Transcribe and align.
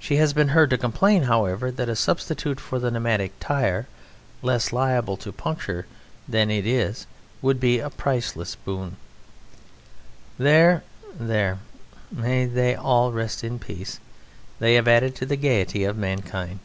She 0.00 0.16
has 0.16 0.32
been 0.32 0.48
heard 0.48 0.70
to 0.70 0.76
complain, 0.76 1.22
however, 1.22 1.70
that 1.70 1.88
a 1.88 1.94
substitute 1.94 2.58
for 2.58 2.80
the 2.80 2.90
pneumatic 2.90 3.30
tyre 3.38 3.86
less 4.42 4.72
liable 4.72 5.16
to 5.18 5.30
puncture 5.30 5.86
than 6.28 6.50
it 6.50 6.66
is 6.66 7.06
would 7.42 7.60
be 7.60 7.78
a 7.78 7.88
priceless 7.88 8.56
boon." 8.56 8.96
There! 10.36 10.82
There! 11.14 11.60
May 12.10 12.44
they 12.44 12.74
all 12.74 13.12
rest 13.12 13.44
in 13.44 13.60
peace! 13.60 14.00
They 14.58 14.74
have 14.74 14.88
added 14.88 15.14
to 15.14 15.26
the 15.26 15.36
gaiety 15.36 15.84
of 15.84 15.96
mankind. 15.96 16.58